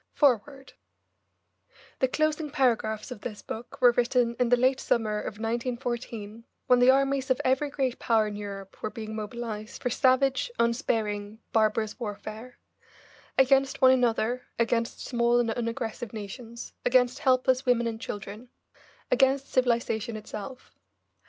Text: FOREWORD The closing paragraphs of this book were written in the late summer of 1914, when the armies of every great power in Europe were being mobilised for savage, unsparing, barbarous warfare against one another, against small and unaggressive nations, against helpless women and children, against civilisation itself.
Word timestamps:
FOREWORD 0.13 0.73
The 1.99 2.07
closing 2.07 2.49
paragraphs 2.49 3.11
of 3.11 3.21
this 3.21 3.43
book 3.43 3.79
were 3.81 3.91
written 3.91 4.35
in 4.39 4.49
the 4.49 4.57
late 4.57 4.79
summer 4.79 5.19
of 5.19 5.35
1914, 5.37 6.43
when 6.65 6.79
the 6.79 6.89
armies 6.89 7.29
of 7.29 7.39
every 7.45 7.69
great 7.69 7.99
power 7.99 8.25
in 8.25 8.35
Europe 8.35 8.81
were 8.81 8.89
being 8.89 9.13
mobilised 9.15 9.79
for 9.83 9.91
savage, 9.91 10.49
unsparing, 10.57 11.37
barbarous 11.53 11.99
warfare 11.99 12.57
against 13.37 13.79
one 13.79 13.91
another, 13.91 14.47
against 14.57 15.05
small 15.05 15.39
and 15.39 15.51
unaggressive 15.51 16.13
nations, 16.13 16.73
against 16.83 17.19
helpless 17.19 17.67
women 17.67 17.85
and 17.85 18.01
children, 18.01 18.49
against 19.11 19.51
civilisation 19.53 20.17
itself. 20.17 20.71